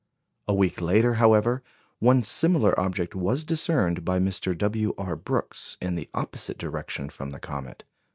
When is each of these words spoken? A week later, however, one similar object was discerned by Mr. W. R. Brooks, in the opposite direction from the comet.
A 0.47 0.53
week 0.55 0.81
later, 0.81 1.13
however, 1.21 1.61
one 1.99 2.23
similar 2.23 2.73
object 2.79 3.13
was 3.13 3.43
discerned 3.43 4.03
by 4.03 4.17
Mr. 4.17 4.57
W. 4.57 4.95
R. 4.97 5.15
Brooks, 5.15 5.77
in 5.79 5.93
the 5.93 6.09
opposite 6.15 6.57
direction 6.57 7.07
from 7.07 7.29
the 7.29 7.39
comet. 7.39 7.83